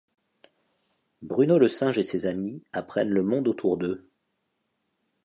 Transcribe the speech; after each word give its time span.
Bruno 1.21 1.59
le 1.59 1.69
singe 1.69 1.99
et 1.99 2.03
ses 2.03 2.25
amis 2.25 2.63
apprennent 2.73 3.11
le 3.11 3.21
monde 3.21 3.47
autour 3.47 3.77
d'eux. 3.77 4.09